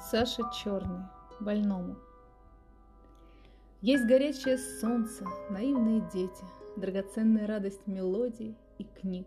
[0.00, 1.04] Саша Черный,
[1.40, 1.96] больному.
[3.80, 6.44] Есть горячее солнце, наивные дети,
[6.76, 9.26] драгоценная радость мелодий и книг.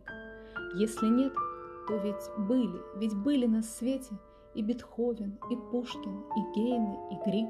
[0.75, 1.33] Если нет,
[1.87, 4.13] то ведь были, ведь были на свете
[4.55, 7.49] и Бетховен, и Пушкин, и Гейне, и Грик.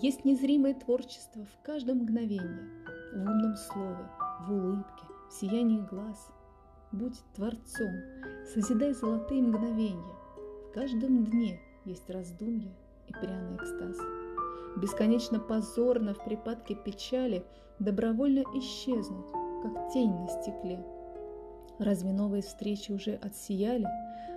[0.00, 2.68] Есть незримое творчество в каждом мгновении,
[3.12, 4.08] в умном слове,
[4.46, 6.30] в улыбке, в сиянии глаз.
[6.92, 7.90] Будь творцом,
[8.52, 10.14] созидай золотые мгновения.
[10.68, 12.72] В каждом дне есть раздумье
[13.08, 13.96] и пряный экстаз.
[14.76, 17.44] Бесконечно позорно в припадке печали
[17.78, 19.30] добровольно исчезнуть,
[19.62, 20.84] как тень на стекле.
[21.78, 23.86] Разве новые встречи уже отсияли?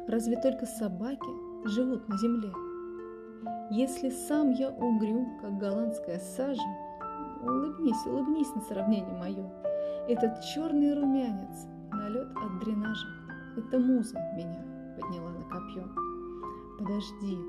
[0.08, 2.52] Разве только собаки живут на земле?
[3.70, 6.62] Если сам я угрюм, как голландская сажа,
[7.42, 9.52] улыбнись, улыбнись на сравнение мое.
[10.08, 13.08] Этот черный румянец, налет от дренажа,
[13.58, 14.64] это муза меня
[14.98, 16.23] подняла на копье.
[16.94, 17.40] Подожди,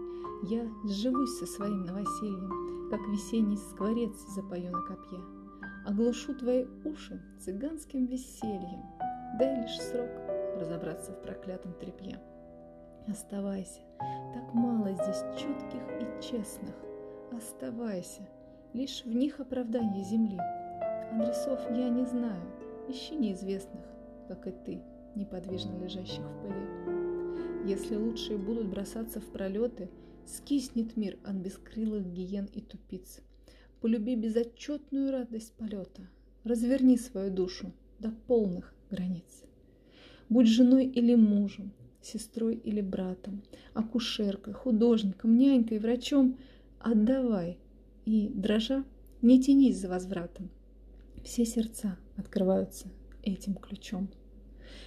[0.45, 5.21] я сживусь со своим новосельем, как весенний скворец запою на копье.
[5.85, 8.83] Оглушу твои уши цыганским весельем,
[9.39, 10.09] дай лишь срок
[10.59, 12.19] разобраться в проклятом тряпье.
[13.07, 13.83] Оставайся,
[14.33, 16.75] так мало здесь чутких и честных.
[17.31, 18.23] Оставайся,
[18.73, 20.39] лишь в них оправдание земли.
[21.13, 22.41] Адресов я не знаю,
[22.89, 23.85] ищи неизвестных,
[24.27, 24.83] как и ты,
[25.15, 26.94] неподвижно лежащих в пыли.
[27.67, 29.89] Если лучшие будут бросаться в пролеты,
[30.27, 33.21] скиснет мир от бескрылых гиен и тупиц.
[33.81, 36.03] Полюби безотчетную радость полета,
[36.45, 39.45] разверни свою душу до полных границ.
[40.29, 46.37] Будь женой или мужем, сестрой или братом, акушеркой, художником, нянькой, врачом,
[46.81, 47.57] отдавай
[48.05, 48.85] и, дрожа,
[49.23, 50.51] не тянись за возвратом.
[51.25, 52.89] Все сердца открываются
[53.23, 54.11] этим ключом.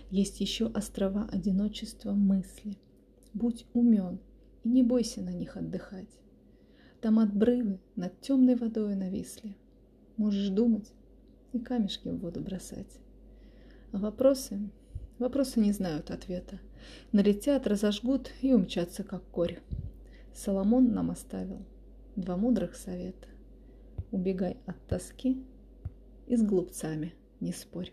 [0.09, 2.78] Есть еще острова одиночества мысли.
[3.33, 4.19] Будь умен
[4.64, 6.09] и не бойся на них отдыхать.
[7.02, 9.56] Там отбрывы над темной водой нависли.
[10.17, 10.92] Можешь думать
[11.53, 13.00] и камешки в воду бросать.
[13.91, 14.69] А вопросы
[15.19, 16.59] Вопросы не знают ответа.
[17.12, 19.59] Налетят, разожгут и умчатся, как корь.
[20.31, 21.66] Соломон нам оставил
[22.16, 23.28] два мудрых совета.
[24.12, 25.44] Убегай от тоски
[26.28, 27.91] и с глупцами не спорь.